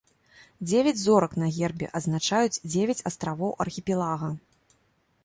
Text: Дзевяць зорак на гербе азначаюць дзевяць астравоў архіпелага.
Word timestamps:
Дзевяць 0.67 1.01
зорак 1.01 1.35
на 1.43 1.49
гербе 1.57 1.89
азначаюць 1.99 2.61
дзевяць 2.71 3.05
астравоў 3.11 3.51
архіпелага. 3.67 4.31